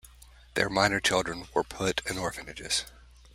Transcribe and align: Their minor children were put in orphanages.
Their 0.55 0.67
minor 0.67 0.99
children 0.99 1.47
were 1.53 1.63
put 1.63 2.01
in 2.09 2.17
orphanages. 2.17 2.85